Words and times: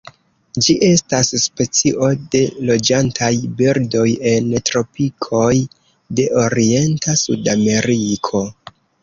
Ĝi 0.67 0.75
estas 0.85 1.27
specio 1.41 2.07
de 2.35 2.41
loĝantaj 2.69 3.29
birdoj 3.59 4.07
en 4.33 4.49
tropikoj 4.71 5.53
de 6.23 6.27
orienta 6.47 7.17
Sudameriko. 7.27 8.45